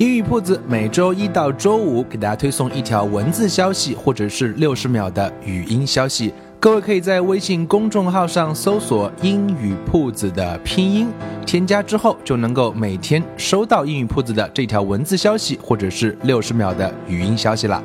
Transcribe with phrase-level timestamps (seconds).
[0.00, 6.32] 英语铺子每周一到周五给大家推送一条文字消息，或者是六十秒的语音消息。
[6.58, 11.08] 各位可以在微信公众号上搜索“英语铺子”的拼音，
[11.44, 17.84] 添加之后就能够每天收到英语铺子的这条文字消息，或者是六十秒的语音消息了。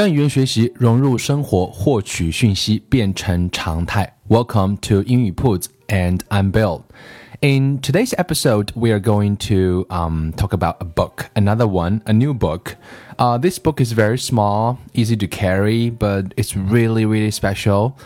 [0.00, 4.16] 将语言学习融入生活，获取讯息变成常态。
[4.28, 6.82] Welcome to 英语 Puts and I'm Bill.
[7.40, 12.12] In today's episode, we are going to um, talk about a book, another one, a
[12.12, 12.76] new book.
[13.18, 17.96] Uh, this book is very small, easy to carry, but it's really, really special.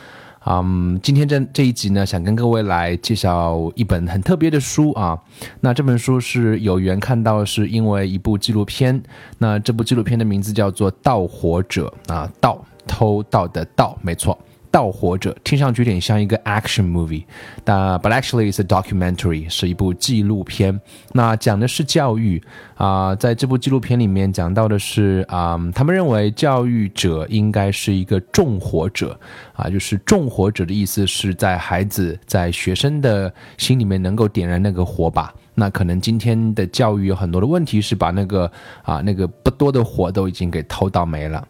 [0.47, 5.19] 嗯，今天这这一集呢，想跟各位来介绍一本很特别的书啊。
[5.59, 9.01] 那这本书是有缘看到，是因为一部纪录片。
[9.39, 14.38] 那这部纪录片的名字叫做《盗火者》啊，盗偷盗的盗，没错。
[14.71, 17.23] 盗火者听上去有点像一个 action movie，
[17.63, 20.80] 但 but actually it's a documentary，是一部纪录片。
[21.13, 22.41] 那讲的是教育
[22.75, 29.19] 啊，在这部纪录片里面讲到的是啊，他们认为教育者应该是一个纵火者
[29.53, 35.33] 啊，就是纵火者的意思是在孩子在学生的心里面能够点燃那个火把。
[35.55, 38.51] 那可能今天的教育有很多的问题，是把那个
[38.83, 41.47] 啊那个不多的火都已经给偷到没了。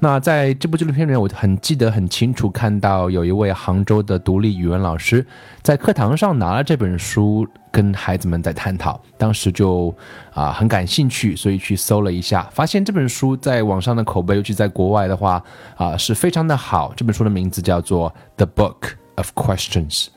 [0.00, 5.26] 那在这部纪录片里面，我很记得很清楚，看到有一位杭州的独立语文老师
[5.60, 9.00] 在课堂上拿了这本书，跟孩子们在探讨。
[9.16, 9.92] 当时就
[10.32, 15.42] 啊很感兴趣，所以去搜了一下，发现这本书在网上的口碑，尤其在国外的话
[15.76, 16.92] 啊是非常的好。
[16.94, 20.04] 这本书的名字叫做《The Book of Questions》，《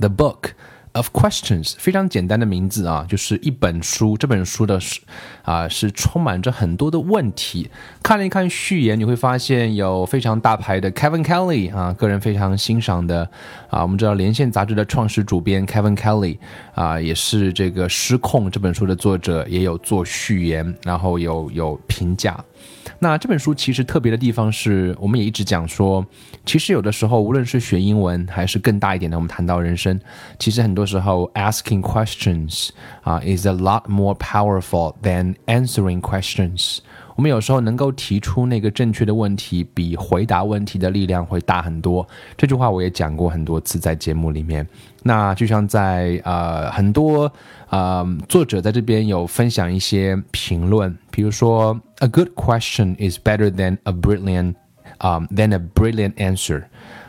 [0.00, 0.40] The Book》。
[0.94, 4.14] Of questions，非常简单的名字啊，就是一本书。
[4.14, 5.00] 这本书的是
[5.42, 7.70] 啊，是充满着很多的问题。
[8.02, 13.26] 看了一看序言，你会发现有非常大牌的 Kevin Kelly 啊，个人非常欣赏的
[13.70, 13.80] 啊。
[13.80, 16.36] 我们知道《连线》杂志的创始主编 Kevin Kelly
[16.74, 22.38] 啊，也是这个《失控》这本书的作者，也有做序言，然后有有评价。
[23.02, 26.06] 那这本书其实特别的地方是，我们也一直讲说，
[26.46, 30.00] 其实有的时候，无论是学英文还是更大一点的，我们谈到人生，
[30.38, 32.68] 其实很多时候 asking questions
[33.02, 36.78] 啊 is a lot more powerful than answering questions。
[37.15, 42.07] 我们有时候能够提出那个正确的问题，比回答问题的力量会大很多。
[42.35, 44.67] 这句话我也讲过很多次在节目里面。
[45.03, 47.31] 那就像在呃很多
[47.69, 51.79] 呃作者在这边有分享一些评论，比如说。
[51.99, 54.53] A good question is better than a brilliant
[55.01, 56.65] um, than a brilliant answer.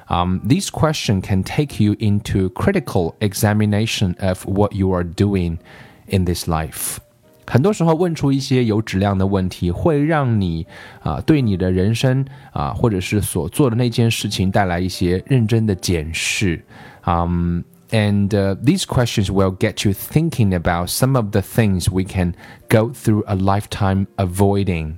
[0.09, 5.59] Um, this question can take you into critical examination of what you are doing
[6.07, 7.01] in this life.
[7.46, 10.66] 很多时候问出一些有质量的问题，会让你
[11.02, 16.64] 啊对你的人生啊或者是所做的那件事情带来一些认真的检视。
[17.06, 18.30] 嗯、and
[18.64, 22.34] these questions will get you thinking about some of the things we can
[22.70, 24.96] go through a lifetime avoiding.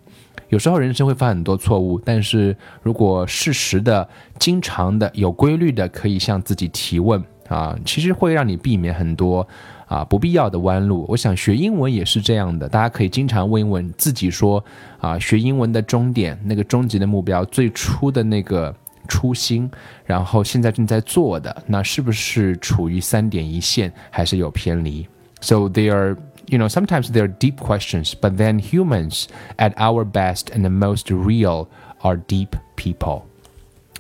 [0.50, 4.08] 有时候人生会犯很多错误，但是如果适时的、
[4.38, 9.46] 经常的、有规律的，可以向自己提问啊，其实会让你避免很多
[9.87, 11.05] 啊不必要的弯路。
[11.09, 14.65] 我想学英文也是这样的，大家可以经常问一问自己说
[14.99, 18.75] 啊，学英文的终点、那个终极的目标、最初的那个。
[19.09, 19.69] 初心，
[20.05, 25.05] 然后现在正在做的，那是不是处于三点一线，还是有偏离？
[25.41, 26.17] So they are,
[26.47, 29.25] you know, sometimes they are deep questions, but then humans,
[29.57, 31.67] at our best and the most real,
[32.03, 33.23] are deep people.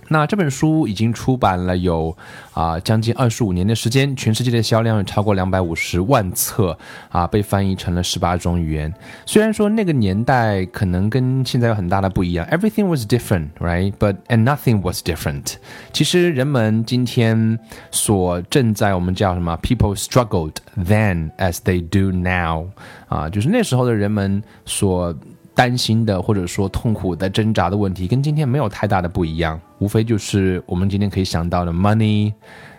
[0.08, 2.16] 那这本书已经出版了有
[2.54, 6.78] 啊将近二十五年的时间，全世界的销量有超过两百五十万册
[7.10, 8.94] 啊，被翻译成了十八种语言。
[9.26, 13.94] 虽然说那个年代可能跟现在有很大的不一样，everything was different, right?
[13.98, 15.56] But and nothing was different.
[15.92, 17.60] 其实人们今天
[17.92, 22.68] 所正在我们叫什么？People struggled then as they do now.
[23.08, 25.16] 啊，就是那时候的人们所。
[25.56, 32.34] 担心的或者说痛苦的挣扎的问题，跟今天没有太大的不一样，无非就是我们今天可以想到的 money、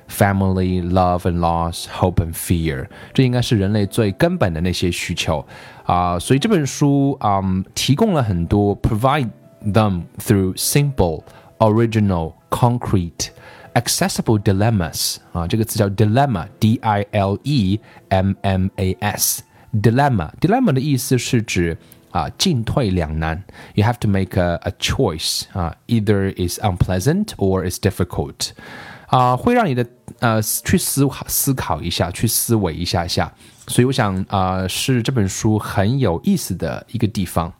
[0.08, 5.44] family, love and loss, hope and fear，这应该是人类最根本的那些需求
[5.87, 7.40] 啊、所以这本书啊、
[7.75, 9.31] 提供了很多 provide
[9.64, 11.22] them through simple,
[11.58, 13.31] original, concrete.
[13.76, 21.76] accessible dilemmas 啊，这个词叫 dilemma，d i l e m m a s，dilemma dilemma 的意思是指
[22.11, 23.43] 啊进退两难
[23.75, 28.50] ，you have to make a a choice 啊，either is unpleasant or is difficult
[29.08, 29.87] 啊，会让你的
[30.20, 33.32] 呃去思思考一下，去思维一下下，
[33.69, 37.53] 所以我想啊是这本书很有意思的一个地方。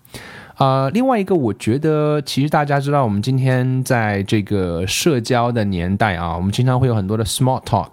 [0.58, 7.90] 呃，另外一个，我觉得其实大家知道，我们今天在这个社交的年代啊，我们经常会有很多的 small talk，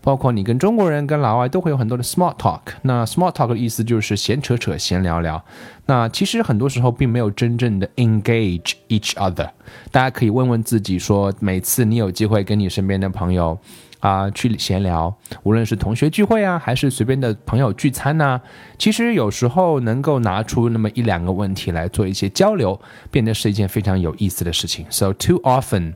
[0.00, 2.62] 包括你跟中国人、跟老外都会有很多的 small talk。
[2.82, 5.40] 那 small talk 的意思就是闲扯扯、闲聊聊。
[5.90, 9.50] 那其实很多时候并没有真正的 engage each other。
[9.90, 13.58] 大家可以问问自己，说每次你有机会跟你身边的朋友。
[13.98, 18.40] 啊，去闲聊，无论是同学聚会啊，还是随便的朋友聚餐呐，
[18.78, 24.86] 其实有时候能够拿出那么一两个问题来做一些交流，变得是一件非常有意思的事情。
[24.88, 25.92] So too often.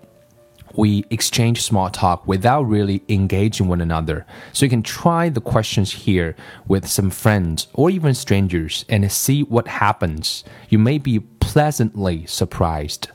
[0.77, 4.27] We exchange small talk without really engaging one another.
[4.53, 6.35] So you can try the questions here
[6.67, 10.45] with some friends or even strangers and see what happens.
[10.69, 13.09] You may be pleasantly surprised.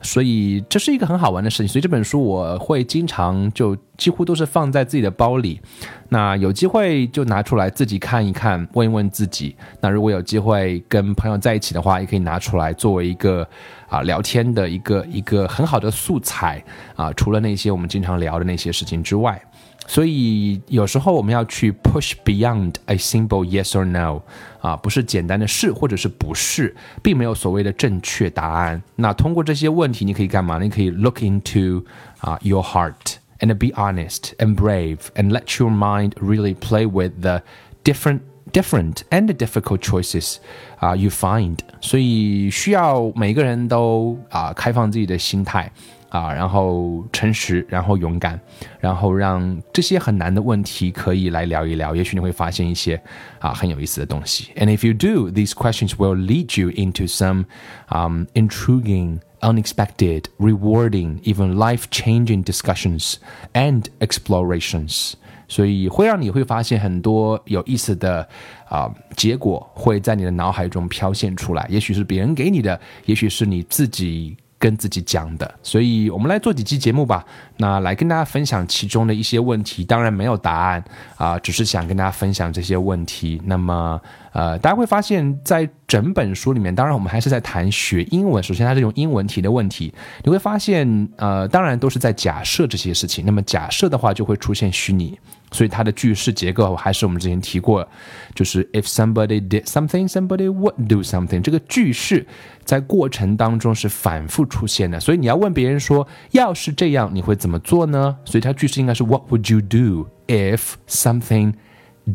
[0.00, 5.60] 所以这是一个很好玩的事情，所以这本书我会经常就几乎都是放在自己的包里。
[6.08, 9.56] 那有机会就拿出来自己看一看，问一问自己。
[9.80, 13.46] 那如果有机会跟朋友在一起的话，也可以拿出来作为一个
[13.88, 16.62] 啊聊天的一个一个很好的素材
[16.96, 17.12] 啊。
[17.14, 19.40] 除了那些我们经常聊的那些事情之外。
[19.87, 24.21] 所以有时候我们要去 push beyond a simple yes or no，
[24.61, 28.81] 啊，不是简单的是或者是不是，并没有所谓的正确答案。
[28.95, 30.57] 那通过这些问题，你可以干嘛？
[30.57, 31.83] 你可以 look into
[32.19, 37.19] 啊 your heart and be honest and brave and let your mind really play with
[37.19, 37.41] the
[37.83, 38.21] different
[38.53, 40.37] different and difficult choices
[40.79, 41.57] 啊 you find。
[41.81, 45.69] 所以需要每个人都啊开放自己的心态。
[46.08, 48.40] 啊，然后诚实，然后勇敢，
[48.80, 53.00] 然后让这些很难的问题可以来聊一聊，也许你会发现一些
[53.40, 54.50] 啊很有意思的东西。
[54.56, 57.44] And if you do, these questions will lead you into some
[57.88, 63.16] um, intriguing, unexpected, rewarding, even life-changing discussions
[63.52, 65.12] and explorations.
[65.46, 68.26] 所以会让你会发现很多有意思的
[68.68, 74.36] 啊、结果会在你的脑海中飘现出来，也许是别人给你的，也许是你自己。
[74.58, 77.24] 跟自己讲的，所以我们来做几期节目吧。
[77.58, 80.82] 那来跟大家分享其中的一些问题，当然没有答案
[81.16, 83.40] 啊，只是想跟大家分享这些问题。
[83.44, 84.00] 那么，
[84.32, 88.42] 呃，大家会发现，在整本书里面，当然我们还是在谈学英文。
[88.42, 89.92] 首先，它是用英文题的问题，
[90.22, 93.24] 你会发现，呃，当然都是在假设这些事情。
[93.24, 95.18] 那么假设的话，就会出现虚拟。
[95.50, 97.88] 所以它的句式结构还是我们之前提过，
[98.34, 101.40] 就是 if somebody did something, somebody would do something。
[101.40, 102.26] 这个句式
[102.66, 105.00] 在过程当中是反复出现的。
[105.00, 108.14] 所以你要问别人说，要是这样，你会怎么做呢？
[108.26, 111.54] 所以它句式应该是 What would you do if something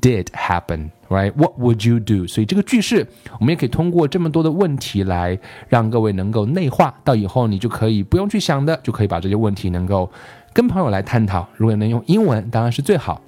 [0.02, 0.92] did happen?
[1.10, 1.32] Right?
[1.34, 2.28] What would you do?
[2.28, 3.08] 所以这个句式，
[3.40, 5.38] 我们也可以通过这么多的问题来
[5.70, 10.10] 让各位能够内化，到以后你就可以不用去想的，就可以把这些问题能够。
[10.54, 13.20] 跟朋友来探讨，如果能用英文，当然是最好。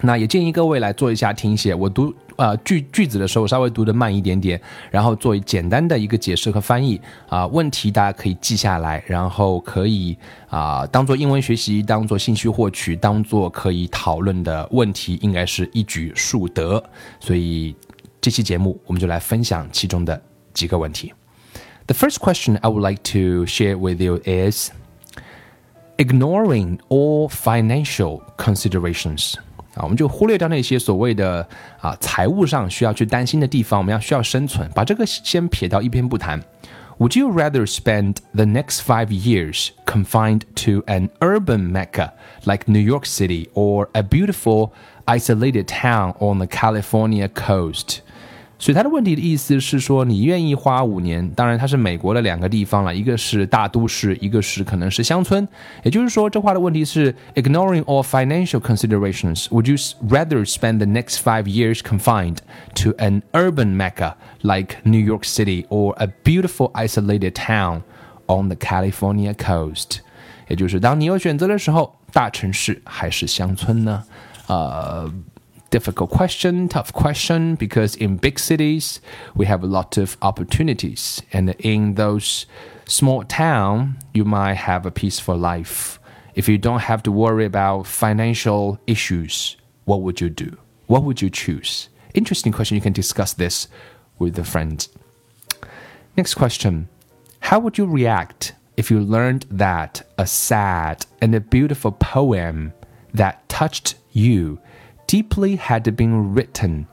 [0.00, 1.74] 那也建议各位来做一下听写。
[1.74, 4.60] 我读呃句句子的时候，稍微读得慢一点点，
[4.90, 7.46] 然后做简单的一个解释和翻译啊。
[7.46, 10.16] 问题大家可以记下来，然后可以
[10.48, 16.82] 啊当做英文学习，当做信息获取，当做可以讨论的问题，应该是一举数得。
[17.20, 17.74] 所以
[18.20, 20.20] 这期节目我们就来分享其中的
[20.52, 21.12] 几个问题。
[21.86, 24.70] The first question I would like to share with you is.
[25.96, 29.36] ignoring all financial considerations
[29.75, 31.47] 啊，我们就忽略掉那些所谓的
[31.79, 36.41] 啊财务上需要去担心的地方，我们要需要生存，把这个先撇到一边不谈。
[36.97, 42.11] Would you rather spend the next five years confined to an urban mecca
[42.43, 44.71] like New York City or a beautiful
[45.05, 48.01] isolated town on the California coast?
[48.63, 51.25] 所以他的问题的意思是说，你愿意花五年？
[51.29, 55.47] 当然，它是美国的两个地方了，一个是大都市，一个是可能是乡村。
[55.83, 59.77] 也就是说，这话的问题是：ignoring all financial considerations, would you
[60.09, 62.39] rather spend the next five years confined
[62.75, 67.83] to an urban mecca like New York City or a beautiful isolated town
[68.27, 69.99] on the California coast？
[70.49, 74.03] 也就是当你有选择的时候，大城市还是乡村呢？
[74.47, 75.09] 呃。
[75.74, 79.00] Difficult question, tough question, because in big cities
[79.34, 82.46] we have a lot of opportunities, and in those
[82.86, 85.98] small town you might have a peaceful life.
[86.36, 90.56] If you don't have to worry about financial issues, what would you do?
[90.86, 91.88] What would you choose?
[92.14, 92.76] Interesting question.
[92.76, 93.66] You can discuss this
[94.20, 94.86] with a friend.
[96.16, 96.88] Next question.
[97.40, 102.72] How would you react if you learned that a sad and a beautiful poem
[103.12, 104.60] that touched you
[105.13, 106.85] deeply had been written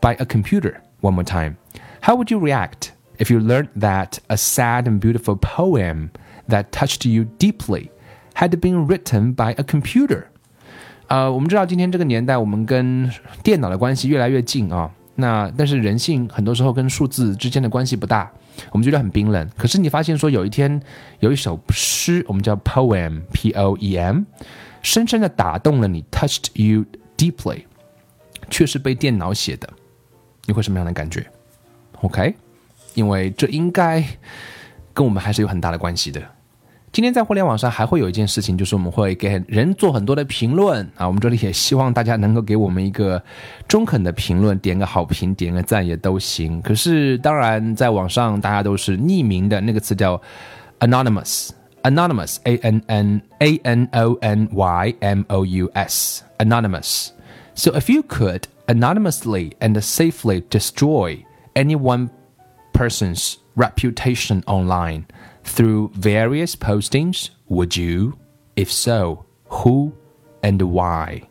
[0.00, 0.80] by a computer?
[1.00, 1.56] One more time.
[2.02, 6.10] How would you react if you learned that a sad and beautiful poem
[6.48, 7.90] that touched you deeply
[8.34, 10.24] had been written by a computer?
[11.08, 13.10] 呃，我们知道今天这个年代，我们跟
[13.42, 14.90] 电脑的关系越来越近啊。
[15.16, 18.28] 那但是人性很多时候跟数字之间的关系不大，
[18.72, 19.48] 我们觉得很冰冷。
[19.56, 20.80] 可是你发现说有一天
[21.20, 24.22] 有一首诗，我们叫 poem，p o e m，
[24.82, 26.84] 深深的打动了你，touched you
[27.16, 27.64] deeply，
[28.49, 29.69] 却是被电脑写的，
[30.45, 31.25] 你会什么样的感觉
[32.01, 32.35] ？OK，
[32.93, 34.03] 因为这应该
[34.93, 36.21] 跟我们还是有很大的关系的。
[36.91, 41.05] 今天在互联网上还会有一件事情，就是我们会给人做很多的评论啊。
[41.05, 43.21] 我们这里也希望大家能够给我们一个
[43.67, 46.59] 中肯的评论，点个好评，点个赞也都行。
[46.63, 50.19] 可是当然，在网上大家都是匿名的，那个词叫
[50.79, 57.09] anonymous，anonymous，a n n a n o n y m o u s，anonymous。
[57.58, 62.10] So if you could anonymously and safely destroy any one
[62.72, 65.06] person's reputation online
[65.44, 67.30] through various postings?
[67.48, 68.14] Would you?
[68.56, 69.92] If so, who
[70.42, 71.22] and why?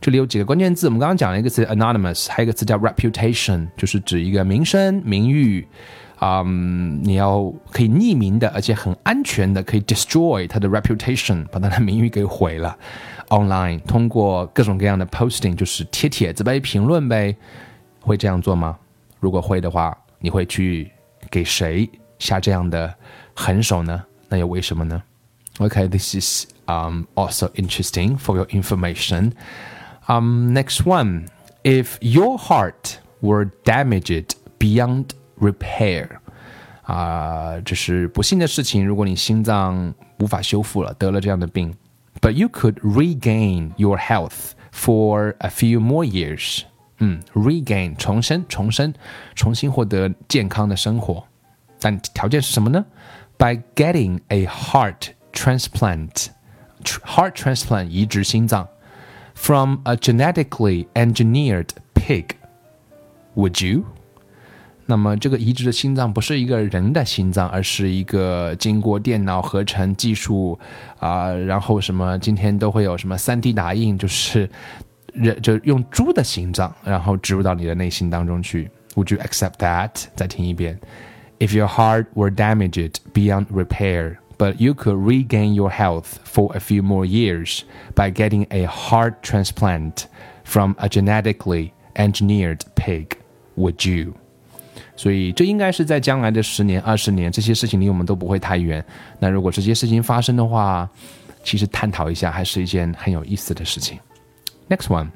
[0.00, 5.66] 这里有几个关键字，我们刚刚讲了一个词 anonymous，还有一个词叫 reputation，就是指一个名声、名誉。
[6.18, 12.76] 啊、嗯，你要可以匿名的，而且很安全的，可以 destroy 它的 reputation，把它的名誉给毁了。
[13.32, 17.36] Online 通过各种各样的 posting，就是贴帖子呗、评论呗，
[18.00, 18.78] 会这样做吗？
[19.20, 20.90] 如果会的话，你会去
[21.30, 22.94] 给谁下这样的
[23.34, 24.02] 狠手呢？
[24.28, 25.02] 那又为什么呢？
[25.58, 29.32] Okay, this is um also interesting for your information.
[30.06, 31.26] Um, next one,
[31.64, 35.06] if your heart were damaged beyond
[35.40, 36.08] repair,
[36.82, 38.86] 啊、这是不幸的事情。
[38.86, 41.74] 如果你心脏无法修复了，得了这样的病
[42.20, 46.62] ，but you could regain your health for a few more years.
[46.98, 48.92] 嗯，regain 重生，重生，
[49.34, 51.24] 重新获得健康的生活。
[51.80, 52.84] 但条件是什么呢？
[53.38, 56.26] By getting a heart transplant,
[56.82, 58.68] heart transplant 移植心脏
[59.34, 62.30] from a genetically engineered pig.
[63.36, 63.86] Would you?
[64.86, 70.58] 那么这个移植的心脏不是一个人的心脏，而是一个经过电脑合成技术
[70.98, 74.48] 啊、然后什么今天都会有什么 3D 打印，就是
[75.12, 78.70] 人就用猪的心脏，然后植入到你的内心当中去。
[78.94, 79.90] Would you accept that？
[80.16, 80.78] 再听一遍。
[81.38, 86.82] If your heart were damaged beyond repair, but you could regain your health for a few
[86.82, 87.60] more years
[87.94, 90.06] by getting a heart transplant
[90.44, 93.18] from a genetically engineered pig,
[93.56, 94.14] would you?
[94.95, 98.83] 所以这应该是在将来的十年、二十年，这些事情离我们都不会太远。
[99.19, 100.89] 那如果这些事情发生的话，
[101.43, 103.99] 其实探讨一下还是一件很有意思的事情。
[104.69, 105.09] Next one，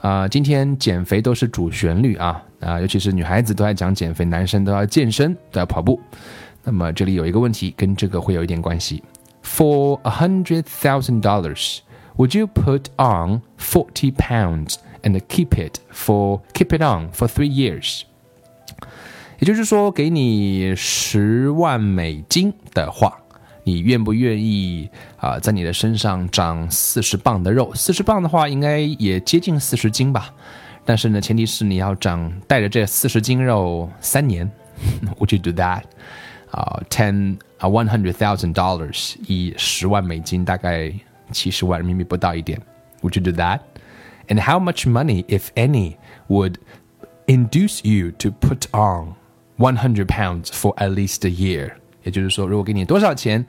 [0.00, 5.98] 啊、今天减肥都是主旋律啊啊、尤其是女孩子都在讲减肥，男生都要健身，都要跑步。
[6.62, 9.02] 那么这里有一个问题跟这个会有一点关系。
[9.42, 11.78] For a hundred thousand dollars,
[12.16, 17.48] would you put on forty pounds and keep it for keep it on for three
[17.48, 18.02] years?
[19.39, 23.17] 也就是说，给你十万美金的话，
[23.63, 27.73] 你愿不愿意啊、在你的身上长四十磅的肉？
[27.73, 30.33] 四十磅的话，应该也接近四十斤吧。
[30.85, 34.49] 但是呢，前提是你要长带着这四十斤肉三年。
[35.17, 35.81] Would you do that？
[36.51, 40.93] 啊、ten 啊，one hundred thousand dollars，以十万美金，大概
[41.31, 42.61] 七十万人民币不到一点。
[43.01, 43.59] Would you do that?
[44.27, 45.97] And how much money, if any,
[46.29, 46.55] would
[47.25, 49.15] induce you to put on
[49.60, 51.72] One hundred pounds for at least a year？
[52.02, 53.44] 也就是说，如果给你多少钱，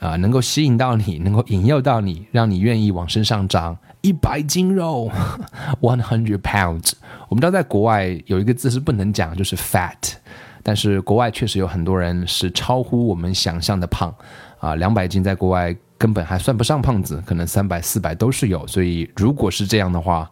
[0.00, 5.08] 啊、能够吸引到你，能够引诱到你，让你愿意往身上长一百斤肉，
[5.80, 6.94] one hundred pounds。
[7.28, 10.14] 我们知道，在国外有一个字是不能讲，就是 fat。
[10.64, 14.12] 但是国外确实有很多人是超乎我们想象的胖，
[14.58, 18.66] 啊，两百斤在国外根本还算不上胖子，可能三百、四百都是有。
[18.66, 20.28] 所以如果是这样的话，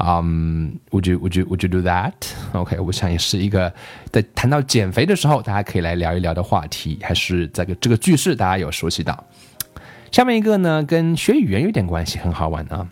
[0.00, 3.72] 嗯、w o u l d you would you would you do that？OK，、我想也是一个
[4.12, 9.24] 在谈到减肥的时候，大家可以来聊一聊的话题，还是这个这个句式大家有熟悉到。
[10.12, 12.88] 下面一个呢，跟学语言有点关系，很好玩啊。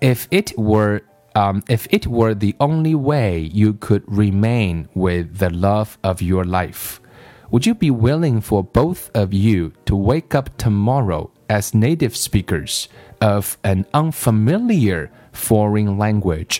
[0.00, 1.02] If it were
[1.34, 6.44] um, if it were the only way you could remain with the love of your
[6.44, 6.98] life,
[7.50, 12.88] would you be willing for both of you to wake up tomorrow as native speakers
[13.20, 16.58] of an unfamiliar foreign language.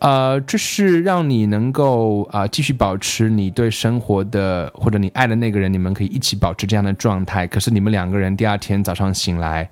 [0.00, 7.46] 呃，这是让你能够啊、继续保持你对生活的或者你爱的那个人，你们可以一起保持这样的状态。
[7.46, 9.66] 可是你们两个人第二天早上醒来，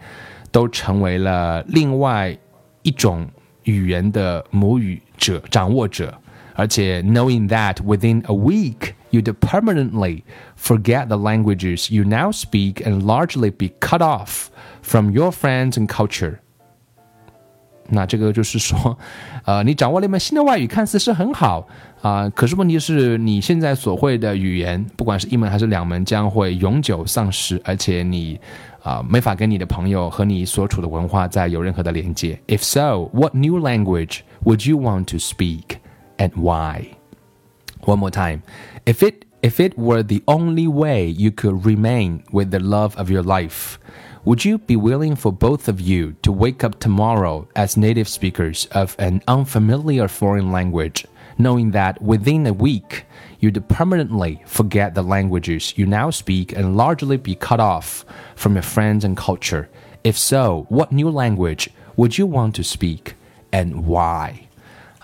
[0.50, 2.34] 都成为了另外
[2.80, 3.28] 一种
[3.64, 6.14] 语言的母语者、掌握者，
[6.54, 10.22] 而且 knowing that within a week you'd permanently
[10.58, 14.46] forget the languages you now speak and largely be cut off
[14.80, 16.38] from your friends and culture.
[17.88, 18.96] 那这个就是说，
[19.44, 21.66] 呃，你掌握了一门新的外语，看似是很好
[22.00, 28.40] 啊、可是问题是你现在所会的语言，不管是一门还是两门，将会永久丧失，而且你
[28.82, 32.40] 啊、没法跟你的朋友和你所处的文化再有任何的连接。
[32.48, 35.76] If so, what new language would you want to speak
[36.16, 36.86] and why?
[37.84, 38.40] One more time.
[38.84, 43.10] If it if it were the only way you could remain with the love of
[43.10, 43.76] your life,
[44.27, 48.65] would you be willing for both of you to wake up tomorrow as native speakers
[48.73, 51.05] of an unfamiliar foreign language,
[51.37, 53.05] knowing that within a week
[53.39, 58.03] you'd permanently forget the languages you now speak and largely be cut off
[58.35, 59.69] from your friends and culture?
[60.03, 63.15] If so, what new language would you want to speak
[63.53, 64.46] and why?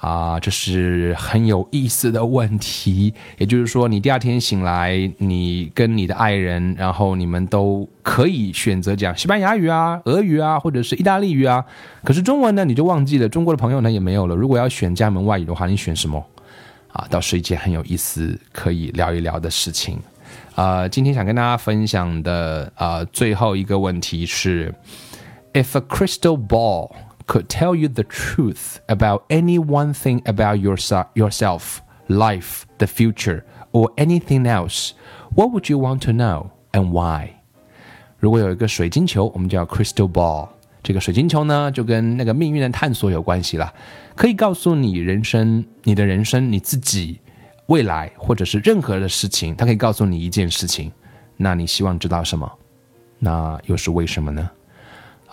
[0.03, 3.13] 啊，这是很有意思的问题。
[3.38, 11.63] 也就是说，你第二天醒来，你跟你的爱人，然后你们都可以选择讲西班牙语啊、俄语啊，或者是意大利语啊。
[12.03, 13.29] 可是中文呢，你就忘记了。
[13.29, 14.36] 中国的朋友呢也没有了。
[14.36, 16.22] 如果要选这门外语的话，你选什么？
[16.91, 19.98] 啊，倒是一件很有意思可以聊一聊的事情。
[20.55, 24.75] 呃，今天想跟大家分享的呃最后一个问题是
[25.53, 26.91] ，If a crystal ball
[27.26, 33.44] could tell you the truth about any one thing about yourself, yourself, life, the future,
[33.72, 34.92] or anything else,
[35.34, 37.30] what would you want to know and why?
[38.18, 40.48] 如果有一个水晶球，我们叫 crystal ball，
[40.82, 43.72] 这个水晶球呢，就跟那个命运的探索有关系了，
[44.16, 47.20] 可以告诉你人生、你的人生、你自己
[47.66, 50.90] 未来，或者是任何的事情，它可以告诉你一件事情。
[51.37, 52.50] 那你希望知道什么？
[53.18, 54.50] 那又是为什么呢？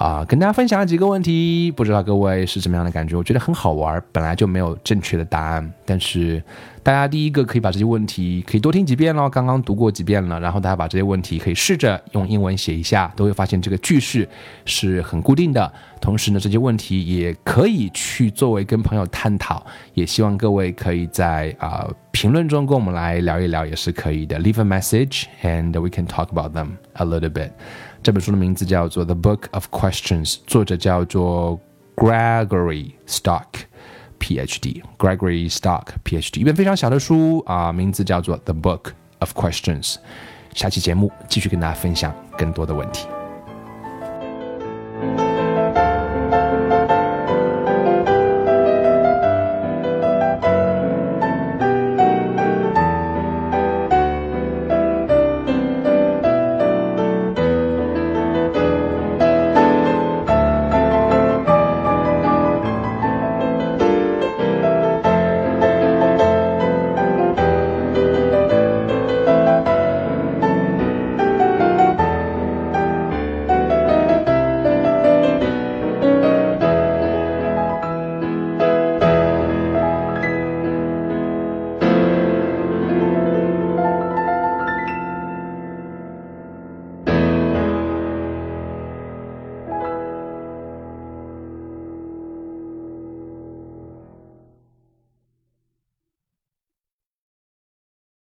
[0.00, 3.14] 啊，跟大家分享了几个问题，不知道各位是怎么样的感觉？
[3.14, 6.42] 我觉得很好玩，本来就没有正确的答案，但是
[6.82, 14.26] 大家第一个可以把这些问题可以多听几遍咯，刚刚读过几遍了，然后大家把这些问题可以试着用英文写一下，都会发现这个句式
[14.64, 15.70] 是很固定的。
[16.00, 24.38] 同时呢，这些问题也可以去作为跟朋友探讨，也希望各位可以在啊、评论中跟我们来聊一聊，也是可以的。
[24.38, 27.50] Leave a message and we can talk about them a little bit.
[28.03, 31.59] 这本书的名字叫做《The Book of Questions》，作者叫做
[31.95, 39.93] Gregory Stock。PhD Gregory Stock PhD 一本非常小的书啊，名字叫做《The Book of Questions》。
[40.53, 43.07] 下期节目继续跟大家分享更多的问题。